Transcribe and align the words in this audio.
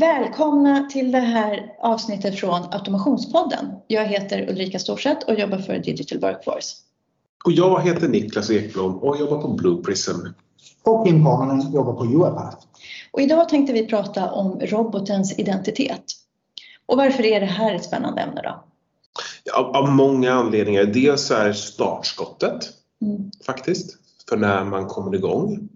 Välkomna 0.00 0.88
till 0.92 1.12
det 1.12 1.18
här 1.18 1.74
avsnittet 1.78 2.40
från 2.40 2.62
Automationspodden. 2.72 3.66
Jag 3.86 4.06
heter 4.06 4.50
Ulrika 4.50 4.78
Storseth 4.78 5.26
och 5.26 5.34
jobbar 5.40 5.58
för 5.58 5.78
Digital 5.78 6.20
Workforce. 6.20 6.76
Och 7.44 7.52
jag 7.52 7.82
heter 7.82 8.08
Niklas 8.08 8.50
Ekblom 8.50 8.98
och 8.98 9.16
jobbar 9.16 9.42
på 9.42 9.48
Blue 9.48 9.82
Prism. 9.82 10.16
Och 10.82 11.06
Kim 11.06 11.24
Pananen 11.24 11.72
jobbar 11.72 11.92
på 11.92 12.04
UiPath. 12.04 12.66
Och 13.10 13.20
idag 13.20 13.48
tänkte 13.48 13.72
vi 13.72 13.86
prata 13.86 14.30
om 14.30 14.60
robotens 14.60 15.38
identitet. 15.38 16.04
Och 16.86 16.96
varför 16.96 17.26
är 17.26 17.40
det 17.40 17.46
här 17.46 17.74
ett 17.74 17.84
spännande 17.84 18.20
ämne 18.22 18.42
då? 18.42 18.64
Av, 19.54 19.76
av 19.76 19.90
många 19.90 20.32
anledningar. 20.32 20.84
Dels 20.84 21.30
är 21.30 21.52
startskottet 21.52 22.70
Mm. 23.02 23.30
faktiskt 23.46 23.96
för 24.28 24.36
när 24.36 24.64
man 24.64 24.86
kommer 24.86 25.14
igång. 25.14 25.68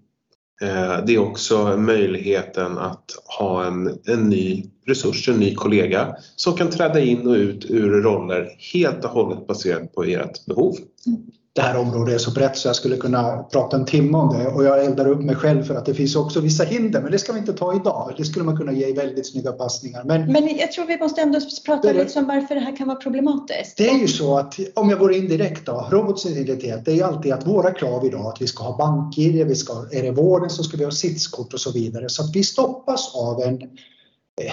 Eh, 0.61 1.05
det 1.05 1.15
är 1.15 1.19
också 1.19 1.77
möjligheten 1.77 2.77
att 2.77 3.05
ha 3.37 3.65
en, 3.65 3.99
en 4.05 4.29
ny 4.29 4.65
resurs, 4.85 5.29
en 5.29 5.39
ny 5.39 5.55
kollega 5.55 6.15
som 6.35 6.53
kan 6.53 6.69
träda 6.69 6.99
in 6.99 7.27
och 7.27 7.33
ut 7.33 7.65
ur 7.69 8.01
roller 8.01 8.49
helt 8.73 9.05
och 9.05 9.11
hållet 9.11 9.47
baserat 9.47 9.93
på 9.93 10.03
ert 10.03 10.45
behov. 10.45 10.75
Mm. 11.07 11.21
Det 11.53 11.61
här 11.61 11.77
området 11.77 12.15
är 12.15 12.17
så 12.17 12.31
brett 12.31 12.57
så 12.57 12.67
jag 12.67 12.75
skulle 12.75 12.97
kunna 12.97 13.43
prata 13.43 13.77
en 13.77 13.85
timme 13.85 14.17
om 14.17 14.37
det 14.37 14.47
och 14.47 14.63
jag 14.63 14.85
eldar 14.85 15.07
upp 15.07 15.21
mig 15.21 15.35
själv 15.35 15.63
för 15.63 15.75
att 15.75 15.85
det 15.85 15.93
finns 15.93 16.15
också 16.15 16.39
vissa 16.39 16.63
hinder 16.63 17.01
men 17.01 17.11
det 17.11 17.19
ska 17.19 17.33
vi 17.33 17.39
inte 17.39 17.53
ta 17.53 17.75
idag. 17.75 18.13
Det 18.17 18.25
skulle 18.25 18.45
man 18.45 18.57
kunna 18.57 18.71
ge 18.71 18.93
väldigt 18.93 19.31
snygga 19.31 19.51
passningar. 19.51 20.03
Men 20.03 20.31
Men 20.31 20.57
jag 20.57 20.71
tror 20.71 20.85
vi 20.85 20.97
måste 20.97 21.21
ändå 21.21 21.39
prata 21.65 21.93
Det 21.93 22.03
lite 22.03 22.19
om 22.19 22.27
varför 22.27 22.55
det 22.55 22.61
här 22.61 22.75
kan 22.75 22.87
vara 22.87 22.97
problematiskt. 22.97 23.77
det 23.77 23.89
är 23.89 23.99
ju 23.99 24.07
så 24.07 24.37
att 24.37 24.59
om 24.75 24.89
jag 24.89 24.99
går 24.99 25.13
in 25.13 25.27
direkt 25.27 25.65
då, 25.65 25.87
robotsidentitet, 25.91 26.85
det 26.85 26.91
är 26.91 26.95
ju 26.95 27.03
alltid 27.03 27.33
att 27.33 27.47
våra 27.47 27.71
krav 27.71 28.05
idag 28.05 28.25
att 28.25 28.41
vi 28.41 28.47
ska 28.47 28.63
ha 28.63 28.77
bank-id, 28.77 29.47
vi 29.47 29.55
ska, 29.55 29.73
är 29.91 30.03
det 30.03 30.11
vården 30.11 30.49
så 30.49 30.63
ska 30.63 30.77
vi 30.77 30.83
ha 30.83 30.91
sitskort 30.91 31.53
och 31.53 31.59
så 31.59 31.71
vidare. 31.71 32.09
Så 32.09 32.23
att 32.23 32.35
vi 32.35 32.43
stoppas 32.43 33.15
av 33.15 33.41
en 33.41 33.59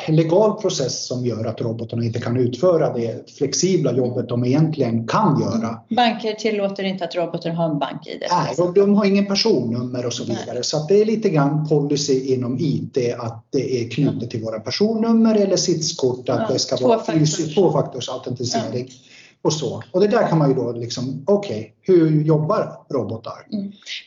legal 0.08 0.52
process 0.60 1.06
som 1.06 1.26
gör 1.26 1.44
att 1.44 1.60
robotarna 1.60 2.04
inte 2.04 2.20
kan 2.20 2.36
utföra 2.36 2.92
det 2.94 3.30
flexibla 3.38 3.92
jobbet 3.92 4.28
de 4.28 4.44
egentligen 4.44 5.06
kan 5.06 5.40
göra. 5.40 5.78
Banker 5.96 6.32
tillåter 6.32 6.82
inte 6.84 7.04
att 7.04 7.14
robotar 7.14 7.50
har 7.50 7.70
en 7.70 7.78
bank-id. 7.78 8.22
Nej, 8.30 8.66
och 8.66 8.74
de 8.74 8.94
har 8.94 9.04
ingen 9.04 9.26
personnummer 9.26 10.06
och 10.06 10.12
så 10.12 10.24
vidare. 10.24 10.62
Så 10.62 10.76
att 10.76 10.88
det 10.88 11.00
är 11.00 11.04
lite 11.04 11.28
grann 11.28 11.68
policy 11.68 12.34
inom 12.34 12.56
IT 12.60 12.98
att 13.18 13.46
det 13.50 13.80
är 13.84 13.90
knutet 13.90 14.30
till 14.30 14.42
våra 14.42 14.60
personnummer 14.60 15.34
eller 15.34 15.56
sitskort 15.56 16.28
att 16.28 16.40
Ja, 16.40 16.52
det 16.52 16.58
ska 16.58 16.76
vara 16.86 16.98
tvåfaktors. 16.98 17.54
tvåfaktorsautentisering. 17.54 18.88
Och 19.42 19.52
så. 19.52 19.82
Och 19.92 20.00
det 20.00 20.06
där 20.06 20.28
kan 20.28 20.38
man 20.38 20.48
ju 20.48 20.54
då 20.54 20.72
liksom, 20.72 21.24
okej, 21.26 21.74
hur 21.82 22.22
jobbar 22.22 22.72
robotar? 22.90 23.32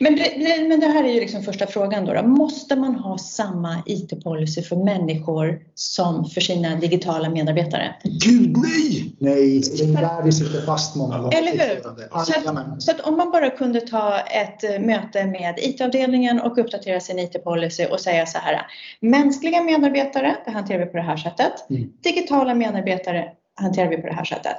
Men 0.00 0.16
det, 0.16 0.68
men 0.68 0.80
det 0.80 0.86
här 0.86 1.04
är 1.04 1.12
ju 1.12 1.20
liksom 1.20 1.42
första 1.42 1.66
frågan 1.66 2.04
då, 2.04 2.14
då. 2.14 2.22
Måste 2.22 2.76
man 2.76 2.94
ha 2.94 3.18
samma 3.18 3.82
IT-policy 3.86 4.62
för 4.62 4.76
människor 4.76 5.62
som 5.74 6.24
för 6.24 6.40
sina 6.40 6.76
digitala 6.76 7.30
medarbetare? 7.30 7.94
Gud 8.04 8.56
nej! 8.56 9.16
Nej, 9.18 9.62
det 9.78 9.84
är 9.84 10.00
där 10.00 10.22
vi 10.24 10.32
sitter 10.32 10.60
fast 10.66 10.96
många 10.96 11.18
gånger. 11.18 11.38
Eller 11.38 11.52
hur? 11.52 11.82
Så 11.82 11.88
att, 11.88 12.82
så 12.82 12.90
att 12.90 13.00
om 13.00 13.16
man 13.16 13.30
bara 13.30 13.50
kunde 13.50 13.80
ta 13.80 14.18
ett 14.18 14.64
eh, 14.64 14.80
möte 14.80 15.24
med 15.24 15.58
IT-avdelningen 15.58 16.40
och 16.40 16.58
uppdatera 16.58 17.00
sin 17.00 17.18
IT-policy 17.18 17.86
och 17.86 18.00
säga 18.00 18.26
så 18.26 18.38
här. 18.38 18.66
Mänskliga 19.00 19.62
medarbetare, 19.62 20.36
det 20.44 20.50
hanterar 20.50 20.78
vi 20.78 20.86
på 20.86 20.96
det 20.96 21.02
här 21.02 21.16
sättet. 21.16 21.70
Mm. 21.70 21.88
Digitala 22.02 22.54
medarbetare 22.54 23.32
hanterar 23.60 23.88
vi 23.88 23.96
på 23.96 24.06
det 24.06 24.14
här 24.14 24.24
sättet. 24.24 24.56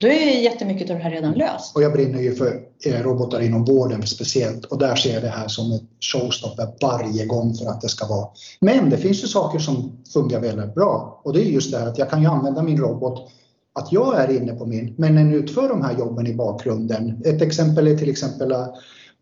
Då 0.00 0.06
är 0.06 0.42
jättemycket 0.42 0.90
av 0.90 0.96
det 0.96 1.02
här 1.02 1.10
redan 1.10 1.32
löst. 1.32 1.76
Och 1.76 1.82
jag 1.82 1.92
brinner 1.92 2.20
ju 2.20 2.34
för 2.34 2.60
eh, 2.86 3.02
robotar 3.02 3.40
inom 3.40 3.64
vården 3.64 4.06
speciellt 4.06 4.64
och 4.64 4.78
där 4.78 4.96
ser 4.96 5.14
jag 5.14 5.22
det 5.22 5.28
här 5.28 5.48
som 5.48 5.72
ett 5.72 5.82
showstopper 6.00 6.68
varje 6.80 7.26
gång 7.26 7.54
för 7.54 7.66
att 7.66 7.80
det 7.80 7.88
ska 7.88 8.06
vara. 8.06 8.28
Men 8.60 8.90
det 8.90 8.98
finns 8.98 9.22
ju 9.22 9.26
saker 9.26 9.58
som 9.58 10.02
fungerar 10.12 10.40
väldigt 10.40 10.74
bra 10.74 11.20
och 11.24 11.32
det 11.32 11.40
är 11.40 11.44
just 11.44 11.72
det 11.72 11.78
här 11.78 11.86
att 11.86 11.98
jag 11.98 12.10
kan 12.10 12.22
ju 12.22 12.28
använda 12.28 12.62
min 12.62 12.78
robot 12.78 13.30
att 13.72 13.92
jag 13.92 14.20
är 14.20 14.36
inne 14.36 14.52
på 14.52 14.66
min, 14.66 14.94
men 14.98 15.14
den 15.14 15.34
utför 15.34 15.68
de 15.68 15.82
här 15.82 15.98
jobben 15.98 16.26
i 16.26 16.34
bakgrunden. 16.34 17.22
Ett 17.24 17.42
exempel 17.42 17.86
är 17.86 17.96
till 17.96 18.10
exempel 18.10 18.52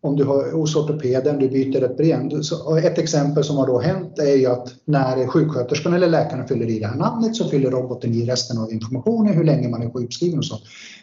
om 0.07 0.17
du 0.17 0.25
har 0.25 0.53
hos 0.53 0.77
ortopeden, 0.77 1.39
du 1.39 1.49
byter 1.49 1.85
ett 1.85 1.97
ben. 1.97 2.45
Så- 2.45 2.77
Ett 2.77 2.99
exempel 2.99 3.45
som 3.45 3.57
har 3.57 3.67
då 3.67 3.81
hänt 3.81 4.19
är 4.19 4.37
ju 4.37 4.47
att 4.47 4.69
när 4.85 5.27
sjuksköterskan 5.27 5.95
eller 5.95 6.09
läkaren 6.09 6.49
fyller 6.49 6.67
i 6.67 6.79
det 6.79 6.87
här 6.87 6.97
namnet 6.97 7.37
så 7.37 7.49
fyller 7.49 7.71
roboten 7.71 8.15
i 8.15 8.27
resten 8.27 8.59
av 8.59 8.73
informationen, 8.73 9.35
hur 9.35 9.45
länge 9.45 9.69
man 9.69 9.83
är 9.83 9.91
sjukskriven 9.91 10.39
och 10.39 10.45
så. 10.45 10.57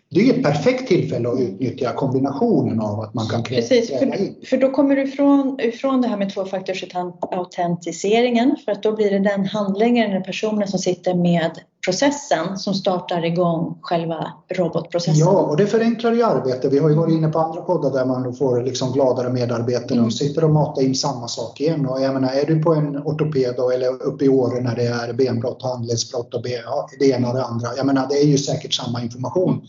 Det 0.10 0.30
är 0.30 0.34
ett 0.34 0.44
perfekt 0.44 0.88
tillfälle 0.88 1.30
att 1.30 1.40
utnyttja 1.40 1.94
kombinationen 1.94 2.80
av 2.80 3.00
att 3.00 3.14
man 3.14 3.28
kan 3.28 3.44
Precis, 3.44 3.90
kräva 3.90 4.16
in. 4.16 4.36
för, 4.40 4.46
för 4.48 4.58
då 4.58 4.72
kommer 4.72 4.96
du 4.96 5.04
ifrån, 5.04 5.60
ifrån 5.60 6.02
det 6.02 6.08
här 6.08 6.18
med 6.18 6.34
tvåfaktorsautentiseringen 6.34 8.56
för 8.66 8.72
att 8.72 8.84
då 8.84 8.96
blir 8.96 9.12
det 9.12 9.20
den 9.20 9.46
handläggaren 9.46 10.12
eller 10.12 10.22
personen 10.22 10.68
som 10.68 10.80
sitter 10.80 11.14
med 11.14 11.52
processen 11.86 12.58
som 12.58 12.74
startar 12.74 13.26
igång 13.26 13.78
själva 13.82 14.34
robotprocessen. 14.56 15.20
Ja, 15.20 15.32
och 15.32 15.58
det 15.58 15.68
förenklar 15.68 16.12
ju 16.12 16.24
arbetet. 16.24 16.74
Vi 16.74 16.80
har 16.80 16.90
ju 16.90 16.96
varit 16.96 17.14
inne 17.14 17.28
på 17.28 17.40
andra 17.40 17.62
poddar 17.62 17.92
där 17.92 18.06
man 18.06 18.36
får 18.36 18.64
liksom 18.64 18.92
gladare 18.92 19.30
medarbetare 19.30 19.94
Mm. 19.94 20.06
och 20.06 20.14
sitter 20.14 20.44
och 20.44 20.50
matar 20.50 20.82
in 20.82 20.96
samma 20.96 21.28
sak 21.28 21.62
igen. 21.62 21.86
Och 21.86 22.02
jag 22.02 22.14
menar, 22.14 22.30
är 22.34 22.46
du 22.46 22.64
på 22.64 22.74
en 22.74 22.98
ortoped 22.98 23.54
då, 23.58 23.72
eller 23.72 24.04
uppe 24.04 24.26
i 24.26 24.30
Åre 24.30 24.62
när 24.62 24.76
det 24.76 24.86
är 24.86 25.14
benbrott, 25.14 25.64
handledsbrott 25.64 26.34
och 26.34 26.42
ben, 26.42 26.62
ja, 26.66 26.88
det 27.00 27.06
ena 27.06 27.30
och 27.30 27.36
det 27.36 27.44
andra. 27.44 27.68
Jag 27.78 27.86
menar, 27.86 28.08
det 28.10 28.16
är 28.16 28.26
ju 28.26 28.38
säkert 28.38 28.74
samma 28.74 29.02
information. 29.02 29.62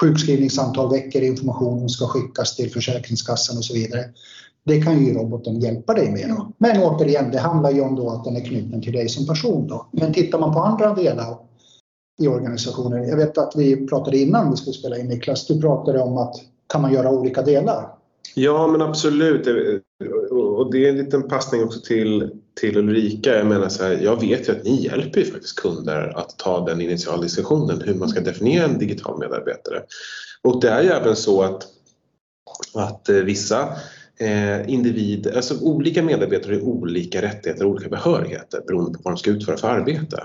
Sjukskrivningsantal 0.00 0.90
veckor, 0.90 1.22
informationen 1.22 1.88
ska 1.88 2.06
skickas 2.06 2.56
till 2.56 2.72
Försäkringskassan 2.72 3.56
och 3.56 3.64
så 3.64 3.74
vidare. 3.74 4.04
Det 4.64 4.82
kan 4.82 5.04
ju 5.04 5.14
roboten 5.14 5.60
hjälpa 5.60 5.94
dig 5.94 6.10
med. 6.10 6.28
Då. 6.36 6.52
Men 6.58 6.82
återigen, 6.82 7.30
det 7.30 7.38
handlar 7.38 7.70
ju 7.70 7.80
om 7.80 7.96
då 7.96 8.10
att 8.10 8.24
den 8.24 8.36
är 8.36 8.40
knuten 8.40 8.82
till 8.82 8.92
dig 8.92 9.08
som 9.08 9.26
person. 9.26 9.66
Då. 9.68 9.86
Men 9.92 10.12
tittar 10.12 10.38
man 10.38 10.52
på 10.54 10.60
andra 10.60 10.94
delar 10.94 11.47
i 12.18 12.28
organisationer. 12.28 12.98
Jag 12.98 13.16
vet 13.16 13.38
att 13.38 13.52
vi 13.56 13.86
pratade 13.86 14.18
innan 14.18 14.50
vi 14.50 14.56
skulle 14.56 14.74
spela 14.74 14.98
in 14.98 15.08
Niklas, 15.08 15.46
du 15.46 15.60
pratade 15.60 16.00
om 16.00 16.18
att 16.18 16.34
kan 16.66 16.82
man 16.82 16.92
göra 16.92 17.10
olika 17.10 17.42
delar? 17.42 17.88
Ja 18.34 18.66
men 18.66 18.82
absolut. 18.82 19.46
Eh, 19.46 20.08
och 20.38 20.72
det 20.72 20.86
är 20.86 20.88
en 20.88 20.96
liten 20.96 21.28
passning 21.28 21.64
också 21.64 21.80
till, 21.80 22.30
till 22.60 22.76
Ulrika. 22.76 23.36
Jag 23.36 23.46
menar 23.46 23.68
så 23.68 23.84
här, 23.84 23.98
jag 24.02 24.20
vet 24.20 24.48
ju 24.48 24.52
att 24.52 24.64
ni 24.64 24.84
hjälper 24.84 25.20
ju 25.20 25.26
faktiskt 25.26 25.60
kunder 25.60 26.18
att 26.18 26.38
ta 26.38 26.64
den 26.64 26.80
initiala 26.80 27.22
diskussionen 27.22 27.80
hur 27.80 27.94
man 27.94 28.08
ska 28.08 28.20
definiera 28.20 28.64
en 28.64 28.78
digital 28.78 29.18
medarbetare. 29.18 29.82
Och 30.42 30.60
det 30.60 30.68
är 30.68 30.82
ju 30.82 30.88
även 30.88 31.16
så 31.16 31.42
att, 31.42 31.66
att 32.74 33.08
eh, 33.08 33.16
vissa 33.16 33.68
eh, 34.20 34.70
individer, 34.70 35.36
alltså 35.36 35.60
olika 35.60 36.02
medarbetare 36.02 36.54
har 36.54 36.62
olika 36.62 37.22
rättigheter 37.22 37.64
och 37.64 37.70
olika 37.70 37.88
behörigheter 37.88 38.60
beroende 38.66 38.98
på 38.98 39.02
vad 39.04 39.14
de 39.14 39.18
ska 39.18 39.30
utföra 39.30 39.56
för 39.56 39.68
arbete. 39.68 40.22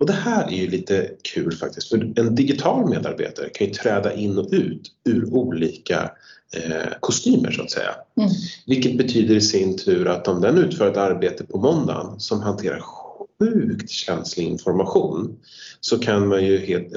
Och 0.00 0.06
det 0.06 0.12
här 0.12 0.46
är 0.46 0.56
ju 0.56 0.70
lite 0.70 1.10
kul 1.22 1.52
faktiskt, 1.52 1.88
för 1.88 2.12
en 2.16 2.34
digital 2.34 2.88
medarbetare 2.88 3.48
kan 3.48 3.66
ju 3.66 3.72
träda 3.72 4.14
in 4.14 4.38
och 4.38 4.48
ut 4.50 4.92
ur 5.04 5.34
olika 5.34 6.10
eh, 6.54 6.92
kostymer 7.00 7.50
så 7.50 7.62
att 7.62 7.70
säga. 7.70 7.94
Mm. 8.20 8.30
Vilket 8.66 8.98
betyder 8.98 9.34
i 9.34 9.40
sin 9.40 9.76
tur 9.76 10.08
att 10.08 10.28
om 10.28 10.40
den 10.40 10.58
utför 10.58 10.90
ett 10.90 10.96
arbete 10.96 11.44
på 11.44 11.58
måndagen 11.58 12.20
som 12.20 12.40
hanterar 12.40 12.80
sjukt 12.80 13.90
känslig 13.90 14.44
information 14.44 15.36
så 15.80 15.98
kan 15.98 16.28
man 16.28 16.44
ju 16.44 16.58
helt, 16.58 16.88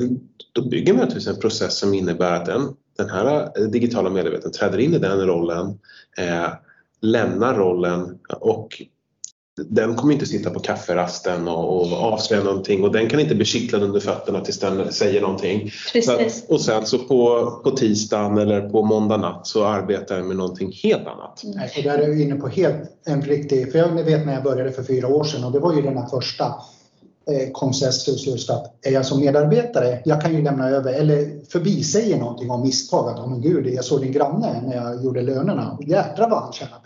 då 0.53 0.69
bygger 0.69 0.93
man 0.93 1.01
naturligtvis 1.01 1.35
en 1.35 1.41
process 1.41 1.77
som 1.77 1.93
innebär 1.93 2.33
att 2.33 2.45
den, 2.45 2.61
den 2.97 3.09
här 3.09 3.51
eh, 3.59 3.63
digitala 3.63 4.09
medarbetaren 4.09 4.51
träder 4.51 4.77
in 4.77 4.93
i 4.93 4.99
den 4.99 5.27
rollen, 5.27 5.79
eh, 6.17 6.49
lämnar 7.01 7.55
rollen 7.55 8.19
och 8.39 8.81
den 9.67 9.95
kommer 9.95 10.13
inte 10.13 10.25
sitta 10.25 10.49
på 10.49 10.59
kafferasten 10.59 11.47
och, 11.47 11.81
och 11.81 11.93
avslöja 11.93 12.43
någonting 12.43 12.83
och 12.83 12.91
den 12.91 13.09
kan 13.09 13.19
inte 13.19 13.35
bli 13.35 13.45
kittlad 13.45 13.83
under 13.83 13.99
fötterna 13.99 14.41
tills 14.41 14.59
den 14.59 14.93
säger 14.93 15.21
någonting. 15.21 15.71
Precis. 15.93 16.09
att, 16.09 16.49
och 16.49 16.61
sen 16.61 16.85
så 16.85 16.97
på, 16.97 17.51
på 17.63 17.71
tisdagen 17.71 18.37
eller 18.37 18.69
på 18.69 18.85
måndag 18.85 19.17
natt 19.17 19.47
så 19.47 19.65
arbetar 19.65 20.17
jag 20.17 20.25
med 20.25 20.37
någonting 20.37 20.71
helt 20.83 21.07
annat. 21.07 21.41
Nej, 21.43 21.71
och 21.77 21.83
där 21.83 21.97
är 21.97 22.09
vi 22.09 22.23
inne 22.23 22.35
på 22.35 22.47
helt 22.47 22.91
en 23.05 23.21
riktig, 23.21 23.71
för 23.71 23.79
jag 23.79 24.03
vet 24.03 24.25
när 24.25 24.33
jag 24.33 24.43
började 24.43 24.71
för 24.71 24.83
fyra 24.83 25.07
år 25.07 25.23
sedan 25.23 25.43
och 25.43 25.51
det 25.51 25.59
var 25.59 25.73
ju 25.73 25.81
den 25.81 25.97
här 25.97 26.07
första 26.07 26.45
eh, 26.45 27.51
konsensus 27.51 28.27
just 28.27 28.49
att 28.49 28.85
är 28.85 28.91
jag 28.91 29.05
som 29.05 29.19
medarbetare, 29.19 30.01
jag 30.05 30.21
kan 30.21 30.35
ju 30.35 30.41
lämna 30.41 30.69
över 30.69 30.93
eller 30.93 31.45
förbisäga 31.51 32.17
någonting 32.17 32.51
om 32.51 32.61
misstag 32.61 33.09
att 33.09 33.19
oh, 33.19 33.29
men 33.29 33.41
gud, 33.41 33.67
jag 33.67 33.85
såg 33.85 34.01
din 34.01 34.11
granne 34.11 34.61
när 34.65 34.75
jag 34.75 35.03
gjorde 35.03 35.21
lönerna, 35.21 35.77
jädrar 35.87 36.29
vad 36.29 36.43
han 36.43 36.53
tjänar 36.53 36.79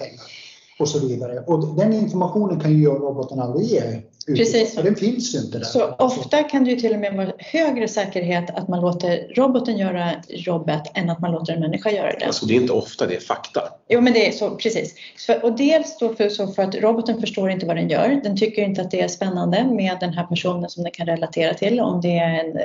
och 0.79 0.89
så 0.89 1.07
vidare. 1.07 1.39
Och 1.39 1.75
den 1.75 1.93
informationen 1.93 2.59
kan 2.59 2.79
ju 2.79 2.85
roboten 2.85 3.39
aldrig 3.39 3.67
ge. 3.67 3.79
ut. 4.27 4.37
Precis. 4.37 4.75
Den 4.75 4.95
finns 4.95 5.35
ju 5.35 5.39
inte 5.39 5.57
där. 5.57 5.65
Så 5.65 5.95
ofta 5.99 6.43
kan 6.43 6.63
det 6.63 6.71
ju 6.71 6.75
till 6.77 6.93
och 6.93 6.99
med 6.99 7.15
vara 7.15 7.31
högre 7.37 7.87
säkerhet 7.87 8.49
att 8.49 8.67
man 8.67 8.81
låter 8.81 9.33
roboten 9.35 9.77
göra 9.77 10.11
jobbet 10.29 10.81
än 10.93 11.09
att 11.09 11.19
man 11.19 11.31
låter 11.31 11.53
en 11.53 11.59
människa 11.59 11.91
göra 11.91 12.11
det. 12.19 12.25
Alltså 12.25 12.45
det 12.45 12.53
är 12.55 12.61
inte 12.61 12.73
ofta, 12.73 13.07
det 13.07 13.15
är 13.15 13.19
fakta. 13.19 13.61
Jo 13.89 14.01
men 14.01 14.13
det 14.13 14.27
är 14.27 14.31
så, 14.31 14.49
precis. 14.49 14.95
För, 15.25 15.45
och 15.45 15.57
dels 15.57 15.97
då 15.99 16.15
för, 16.15 16.29
så 16.29 16.47
för 16.47 16.63
att 16.63 16.75
roboten 16.75 17.21
förstår 17.21 17.49
inte 17.49 17.65
vad 17.65 17.75
den 17.75 17.89
gör. 17.89 18.21
Den 18.23 18.37
tycker 18.37 18.61
inte 18.61 18.81
att 18.81 18.91
det 18.91 19.01
är 19.01 19.07
spännande 19.07 19.63
med 19.63 19.97
den 19.99 20.13
här 20.13 20.23
personen 20.23 20.69
som 20.69 20.83
den 20.83 20.91
kan 20.91 21.05
relatera 21.05 21.53
till. 21.53 21.79
Om 21.79 22.01
det 22.01 22.17
är 22.17 22.39
en 22.39 22.57
eh, 22.57 22.63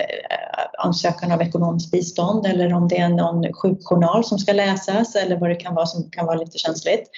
ansökan 0.78 1.32
av 1.32 1.42
ekonomiskt 1.42 1.90
bistånd 1.90 2.46
eller 2.46 2.74
om 2.74 2.88
det 2.88 2.98
är 2.98 3.08
någon 3.08 3.52
sjukjournal 3.52 4.24
som 4.24 4.38
ska 4.38 4.52
läsas 4.52 5.16
eller 5.16 5.36
vad 5.36 5.50
det 5.50 5.56
kan 5.56 5.74
vara 5.74 5.86
som 5.86 6.10
kan 6.10 6.26
vara 6.26 6.36
lite 6.36 6.58
känsligt. 6.58 7.10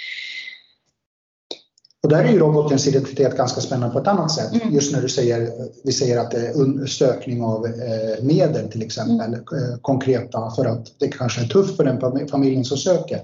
Och 2.03 2.09
där 2.09 2.25
är 2.25 2.33
ju 2.33 2.39
robotens 2.39 2.89
identitet 2.89 3.37
ganska 3.37 3.61
spännande 3.61 3.93
på 3.93 4.01
ett 4.01 4.07
annat 4.07 4.31
sätt. 4.31 4.63
Mm. 4.63 4.75
Just 4.75 4.93
när 4.93 5.03
du 5.03 5.09
säger, 5.09 5.51
vi 5.85 5.93
säger 5.93 6.19
att 6.21 6.31
det 6.31 6.47
är 6.47 6.87
sökning 6.87 7.43
av 7.43 7.67
eh, 7.67 8.25
medel 8.25 8.71
till 8.71 8.83
exempel, 8.83 9.35
eh, 9.35 9.79
konkreta, 9.83 10.51
för 10.51 10.65
att 10.65 10.87
det 10.99 11.09
kanske 11.09 11.41
är 11.41 11.47
tufft 11.47 11.77
för 11.77 11.85
den 11.85 12.01
fam- 12.01 12.31
familjen 12.31 12.65
som 12.65 12.77
söker. 12.77 13.21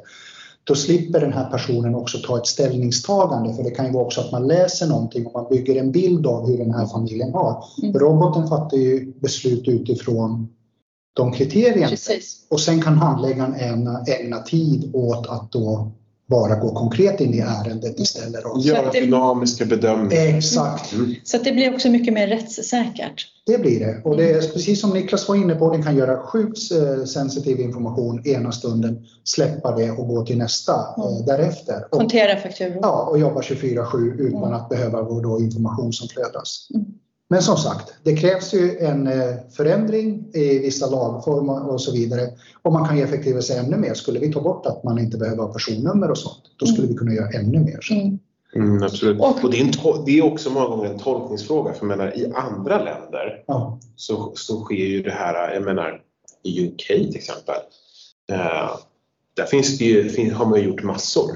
Då 0.65 0.75
slipper 0.75 1.21
den 1.21 1.33
här 1.33 1.51
personen 1.51 1.95
också 1.95 2.19
ta 2.19 2.39
ett 2.39 2.47
ställningstagande, 2.47 3.55
för 3.55 3.63
det 3.63 3.71
kan 3.71 3.87
ju 3.87 3.93
vara 3.93 4.05
också 4.05 4.21
att 4.21 4.33
man 4.33 4.47
läser 4.49 4.87
någonting 4.87 5.27
och 5.27 5.33
man 5.33 5.47
bygger 5.51 5.77
en 5.77 5.93
bild 5.93 6.27
av 6.27 6.51
hur 6.51 6.59
den 6.59 6.75
här 6.75 6.87
familjen 6.87 7.33
har. 7.33 7.65
Mm. 7.83 7.99
Roboten 7.99 8.49
fattar 8.49 8.77
ju 8.77 9.13
beslut 9.21 9.69
utifrån 9.69 10.49
de 11.17 11.33
kriterierna. 11.33 11.89
Precis. 11.89 12.47
Och 12.51 12.61
sen 12.61 12.83
kan 12.83 12.99
handläggaren 12.99 13.55
ägna, 13.55 14.05
ägna 14.05 14.39
tid 14.39 14.91
åt 14.95 15.27
att 15.27 15.53
då 15.53 15.93
bara 16.29 16.55
gå 16.55 16.75
konkret 16.75 17.21
in 17.21 17.35
i 17.35 17.39
ärendet 17.39 18.01
istället. 18.01 18.45
Och, 18.45 18.61
Göra 18.61 18.91
dynamiska 18.91 19.65
bedömningar. 19.65 20.37
exakt, 20.37 20.93
Mm. 20.93 21.15
Så 21.25 21.37
att 21.37 21.45
det 21.45 21.53
blir 21.53 21.75
också 21.75 21.89
mycket 21.89 22.15
mer 22.15 22.27
rättssäkert. 22.29 23.27
det 23.47 23.59
blir 23.59 23.81
det. 23.81 24.01
Och 24.05 24.17
det 24.17 24.31
är 24.31 24.41
precis 24.53 24.81
som 24.81 24.91
Niklas 24.91 25.29
var 25.29 25.37
inne 25.37 25.55
på, 25.55 25.71
den 25.73 25.83
kan 25.83 25.97
göra 25.97 26.17
sjukt 26.23 26.59
eh, 26.73 27.05
sensitiv 27.05 27.61
information 27.61 28.27
ena 28.27 28.53
stunden, 28.53 29.07
släppa 29.25 29.77
det 29.77 29.91
och 29.91 30.09
gå 30.09 30.27
till 30.27 30.39
nästa 30.39 30.73
eh, 30.73 31.25
därefter. 31.27 31.85
Och, 31.91 31.99
Kontera 31.99 32.37
fakturor. 32.41 32.79
ja, 32.83 33.03
och 33.11 33.19
jobba 33.19 33.41
24-7 33.41 34.15
utan 34.19 34.43
Mm. 34.43 34.53
att 34.55 34.69
behöva 34.69 35.03
då 35.03 35.41
information 35.41 35.93
som 35.93 36.09
flödas. 36.09 36.69
Mm. 37.29 37.37
Men 37.37 37.43
som 37.43 37.57
sagt, 37.57 37.95
det 38.03 38.17
krävs 38.17 38.55
ju 38.55 38.79
en 38.79 39.07
eh, 39.07 39.35
förändring 39.57 40.25
i 40.35 40.59
vissa 40.59 40.87
lagformer 40.91 41.71
och 41.71 41.81
så 41.81 41.93
vidare. 41.93 42.23
Och 42.63 42.73
man 42.73 42.89
kan 42.89 42.97
ju 42.97 43.03
effektivisera 43.03 43.61
ännu 43.61 43.77
mer. 43.77 43.95
Skulle 43.95 44.19
vi 44.19 44.33
ta 44.33 44.41
bort 44.41 44.67
att 44.67 44.85
man 44.85 44.99
inte 44.99 45.17
behöver 45.19 45.43
ha 45.43 45.53
personnummer 45.53 46.11
och 46.11 46.19
sånt, 46.19 46.43
då 46.57 46.67
skulle 46.67 46.89
vi 46.89 46.95
kunna 46.95 47.13
göra 47.15 47.29
ännu 47.29 47.59
mer. 47.61 47.79
Mm. 47.91 48.19
Mm, 48.55 48.83
absolut. 48.83 49.21
Och- 49.21 49.45
Och, 49.45 49.51
det, 49.51 49.61
är 49.61 50.05
det 50.07 50.19
är 50.19 50.25
också 50.25 50.51
många 50.51 50.67
gånger 50.67 50.91
en 50.91 50.99
tolkningsfråga. 50.99 51.73
För 51.73 51.87
jag 51.87 51.99
menar, 51.99 52.19
i 52.19 52.33
andra 52.35 52.79
länder 52.85 53.43
Ja, 53.47 53.79
så, 53.97 54.33
så 54.35 54.61
sker 54.61 54.75
ju 54.75 55.03
det 55.03 55.11
här, 55.11 55.55
jag 55.55 55.63
menar 55.65 56.03
i 56.43 56.67
UK 56.69 56.87
till 56.87 57.17
exempel. 57.17 57.55
Eh, 58.33 58.71
där 59.37 59.45
finns 59.45 59.79
det 59.79 59.85
ju, 59.85 60.33
har 60.33 60.47
man 60.47 60.61
ju 60.61 60.65
gjort 60.69 60.83
massor. 60.83 61.31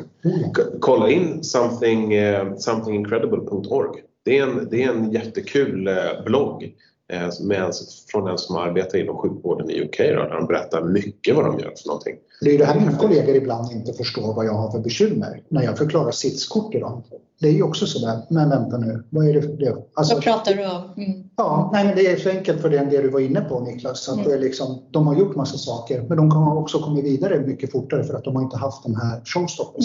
K- 0.57 0.63
Kolla 0.81 1.11
in 1.11 1.45
something, 1.45 2.13
eh, 2.15 2.55
somethingincredible.org. 2.57 4.03
Det 4.25 4.38
är 4.38 4.43
en, 4.43 4.69
det 4.70 4.82
är 4.82 4.90
en 4.90 5.12
jättekul 5.12 5.88
eh, 5.88 5.94
blogg 6.25 6.75
eh, 7.12 7.28
med, 7.40 7.70
från 8.11 8.28
en 8.28 8.38
som 8.38 8.56
arbetar 8.56 8.99
inom 8.99 9.17
sjukvården 9.17 9.70
i 9.70 9.82
UK. 9.82 9.99
Då, 9.99 10.05
där 10.05 10.34
de 10.38 10.46
berättar 10.46 10.84
mycket 10.84 11.37
vad 11.37 11.44
de 11.44 11.58
gör 11.58 11.72
för 11.82 11.87
någonting. 11.88 12.17
Det 12.40 12.49
är 12.49 12.52
ju 12.52 12.58
det 12.58 12.64
här 12.64 12.81
mina 12.81 12.96
kollegor 12.96 13.37
ibland 13.37 13.72
inte 13.72 13.93
förstår 13.93 14.34
vad 14.34 14.46
jag 14.46 14.52
har 14.55 14.70
för 14.70 14.78
bekymmer 14.78 15.43
när 15.49 15.62
jag 15.62 15.78
förklarar 15.78 16.11
sitskort 16.11 16.72
till 16.72 16.81
dem. 16.81 17.02
Det 17.40 17.49
är 17.49 17.52
ju 17.52 17.62
också 17.62 17.87
sådär, 17.87 18.19
men 18.31 18.50
vänta 18.50 18.78
nu, 18.78 19.05
vad 19.11 19.28
är 19.28 19.34
det 19.34 19.43
för 19.43 19.49
det? 19.49 19.76
Alltså, 19.94 20.14
Vad 20.14 20.22
pratar 20.25 20.55
du 20.55 20.67
om? 20.67 21.05
Mm. 21.05 21.28
ja, 21.37 21.70
nej, 21.72 21.84
men 21.84 21.94
det 21.96 22.06
är 22.06 22.17
så 22.17 22.28
enkelt 22.31 22.61
för 22.61 22.70
det, 22.70 22.78
det 22.90 23.02
du 23.02 23.08
var 23.08 23.20
inne 23.20 23.40
på 23.40 23.61
Niklas. 23.61 24.08
Att 24.08 24.14
Mm. 24.14 24.28
det 24.28 24.34
är 24.34 24.38
liksom, 24.38 24.82
de 24.90 25.06
har 25.06 25.17
gjort 25.17 25.37
massa 25.37 25.58
saker 25.58 26.02
men 26.08 26.17
de 26.17 26.31
har 26.31 26.56
också 26.58 26.78
kommit 26.78 27.05
vidare 27.05 27.40
mycket 27.40 27.72
fortare 27.72 28.05
för 28.05 28.14
att 28.14 28.25
de 28.25 28.37
har 28.37 28.43
inte 28.43 28.56
haft 28.56 28.82
de 28.82 28.94
här 28.94 29.20
showstoppers. 29.25 29.84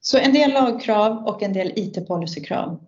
Så 0.00 0.18
en 0.18 0.32
del 0.32 0.52
lagkrav 0.52 1.24
och 1.26 1.42
en 1.42 1.52
del 1.52 1.72
IT-policykrav. 1.76 2.78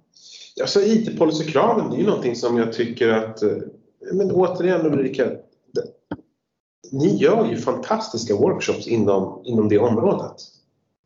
Alltså 0.60 0.80
IT-policykraven 0.82 1.90
det 1.90 1.96
är 1.96 2.00
ju 2.00 2.06
någonting 2.06 2.36
som 2.36 2.58
jag 2.58 2.72
tycker 2.72 3.08
att, 3.08 3.42
eh, 3.42 3.50
men 4.12 4.30
återigen 4.30 4.86
Ulrika, 4.86 5.24
det- 5.72 6.16
ni 6.92 7.16
gör 7.16 7.46
ju 7.50 7.56
fantastiska 7.56 8.34
workshops 8.36 8.86
inom, 8.86 9.40
inom 9.44 9.68
det 9.68 9.78
området. 9.78 10.34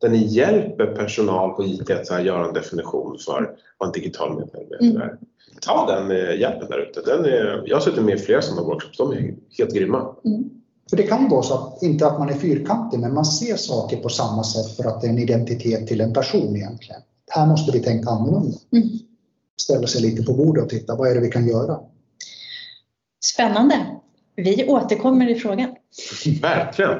Där 0.01 0.09
ni 0.09 0.17
hjälper 0.27 0.85
personal 0.85 1.49
på 1.55 1.63
IT 1.65 1.91
att 1.91 2.07
så 2.07 2.13
här, 2.13 2.21
göra 2.23 2.47
en 2.47 2.53
definition 2.53 3.17
för 3.25 3.55
vad 3.77 3.87
en 3.89 3.93
digital 3.93 4.29
medarbetare 4.29 4.79
Mm. 4.89 5.01
är. 5.01 5.17
Ta 5.61 5.85
den 5.91 6.11
eh, 6.11 6.39
hjälpen 6.39 6.67
där 6.69 6.89
ute. 6.89 7.01
Den 7.01 7.25
är, 7.25 7.63
jag 7.65 7.75
har 7.75 7.81
suttit 7.81 8.03
med 8.03 8.15
i 8.15 8.17
flera 8.17 8.41
sådana 8.41 8.67
workshops, 8.67 8.97
de 8.97 9.11
är 9.11 9.35
helt 9.57 9.73
grymma. 9.73 10.15
För 10.89 10.97
det 10.97 11.03
kan 11.03 11.29
vara 11.29 11.43
så 11.43 11.53
att, 11.53 11.83
inte 11.83 12.07
att 12.07 12.19
man 12.19 12.29
är 12.29 12.33
fyrkantig, 12.33 12.99
men 12.99 13.13
man 13.13 13.25
ser 13.25 13.55
saker 13.55 13.97
på 13.97 14.09
samma 14.09 14.43
sätt 14.43 14.75
för 14.77 14.83
att 14.89 15.01
det 15.01 15.07
är 15.07 15.11
en 15.11 15.19
identitet 15.19 15.87
till 15.87 16.01
en 16.01 16.13
person 16.13 16.55
egentligen. 16.55 17.01
Här 17.31 17.47
måste 17.47 17.71
vi 17.71 17.79
tänka 17.83 18.09
annorlunda. 18.09 18.57
Mm. 18.73 18.87
Ställa 19.61 19.87
sig 19.87 20.01
lite 20.01 20.23
på 20.23 20.33
bordet 20.33 20.63
och 20.63 20.69
titta, 20.69 20.95
vad 20.95 21.11
är 21.11 21.15
det 21.15 21.21
vi 21.21 21.31
kan 21.31 21.47
göra? 21.47 21.79
Spännande. 23.25 23.85
Vi 24.35 24.65
återkommer 24.67 25.29
i 25.29 25.35
frågan. 25.35 25.75
Verkligen! 26.41 26.99